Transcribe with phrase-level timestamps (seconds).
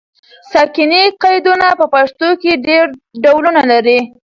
[0.51, 2.85] ساکني قیدونه په پښتو کې ډېر
[3.23, 3.99] ډولونه لري.